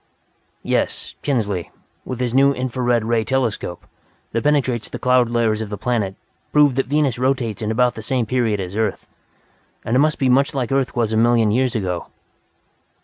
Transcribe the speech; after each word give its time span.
"Yes, 0.63 1.13
Kinsley, 1.21 1.69
with 2.05 2.19
his 2.19 2.33
new 2.33 2.55
infra 2.55 2.81
red 2.81 3.05
ray 3.05 3.23
telescope, 3.23 3.85
that 4.31 4.43
penetrates 4.43 4.89
the 4.89 4.97
cloud 4.97 5.29
layers 5.29 5.61
of 5.61 5.69
the 5.69 5.77
planet, 5.77 6.15
proved 6.51 6.75
that 6.77 6.87
Venus 6.87 7.19
rotates 7.19 7.61
in 7.61 7.69
about 7.69 7.93
the 7.93 8.01
same 8.01 8.25
period 8.25 8.59
as 8.59 8.75
Earth; 8.75 9.07
and 9.85 9.95
it 9.95 9.99
must 9.99 10.17
be 10.17 10.27
much 10.27 10.55
like 10.55 10.71
Earth 10.71 10.95
was 10.95 11.13
a 11.13 11.17
million 11.17 11.51
years 11.51 11.75
ago." 11.75 12.07